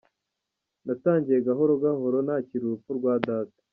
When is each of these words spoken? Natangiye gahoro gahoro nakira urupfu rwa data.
Natangiye 0.85 1.37
gahoro 1.47 1.73
gahoro 1.83 2.17
nakira 2.25 2.63
urupfu 2.65 2.89
rwa 2.97 3.13
data. 3.27 3.61